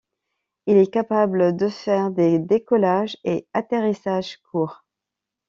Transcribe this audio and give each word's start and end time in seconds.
Il 0.65 0.77
est 0.77 0.91
capable 0.91 1.55
de 1.55 1.67
faire 1.67 2.09
des 2.09 2.39
décollages 2.39 3.17
et 3.23 3.47
atterrissages 3.53 4.37
courts. 4.49 4.83